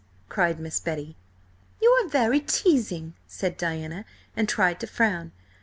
cried 0.29 0.59
Miss 0.59 0.79
Betty. 0.79 1.15
"You 1.79 1.91
are 1.91 2.09
very 2.09 2.39
teasing," 2.39 3.13
said 3.27 3.55
Diana, 3.55 4.03
and 4.35 4.49
tried 4.49 4.79
to 4.79 4.87
frown. 4.87 5.31